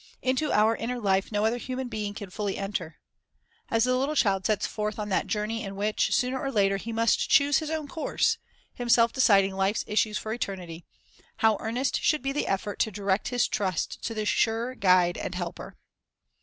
[0.23, 2.97] Into our inner life no other human being can fully enter.
[3.69, 6.91] As the little child sets forth on that journey in which, sooner or later, he
[6.91, 8.39] must choose his own course,
[8.73, 10.87] himself deciding life's issues for eternity,
[11.37, 15.35] how earnest should be the effort to direct his trust to the sure Guide and
[15.35, 15.75] Helper!